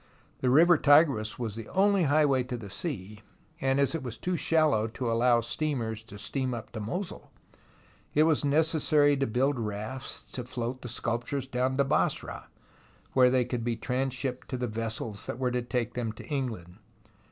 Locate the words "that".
15.27-15.37